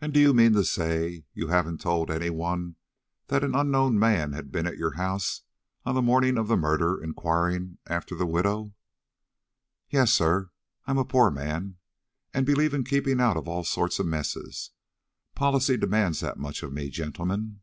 [0.00, 2.76] "And do you mean to say you haven't told any one
[3.26, 5.42] that an unknown man had been at your house
[5.84, 8.72] on the morning of the murder inquiring after the widow?"
[9.90, 10.52] "Yes, sir.
[10.86, 11.78] I am a poor man,
[12.32, 14.70] and believe in keeping out of all sort of messes.
[15.34, 17.62] Policy demands that much of me, gentlemen."